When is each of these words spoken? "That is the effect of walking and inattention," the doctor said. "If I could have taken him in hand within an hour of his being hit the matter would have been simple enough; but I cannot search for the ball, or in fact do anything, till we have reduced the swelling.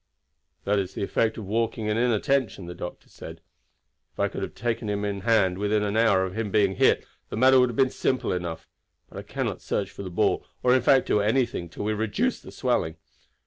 "That 0.63 0.79
is 0.79 0.95
the 0.95 1.03
effect 1.03 1.37
of 1.37 1.45
walking 1.45 1.87
and 1.87 1.99
inattention," 1.99 2.65
the 2.65 2.73
doctor 2.73 3.07
said. 3.07 3.39
"If 4.13 4.19
I 4.19 4.29
could 4.29 4.41
have 4.41 4.55
taken 4.55 4.89
him 4.89 5.05
in 5.05 5.19
hand 5.21 5.59
within 5.59 5.83
an 5.83 5.95
hour 5.95 6.25
of 6.25 6.33
his 6.33 6.47
being 6.47 6.77
hit 6.77 7.05
the 7.29 7.37
matter 7.37 7.59
would 7.59 7.69
have 7.69 7.75
been 7.75 7.91
simple 7.91 8.31
enough; 8.33 8.67
but 9.09 9.19
I 9.19 9.21
cannot 9.21 9.61
search 9.61 9.91
for 9.91 10.01
the 10.01 10.09
ball, 10.09 10.43
or 10.63 10.73
in 10.73 10.81
fact 10.81 11.05
do 11.05 11.19
anything, 11.21 11.69
till 11.69 11.85
we 11.85 11.91
have 11.91 11.99
reduced 11.99 12.41
the 12.41 12.51
swelling. 12.51 12.95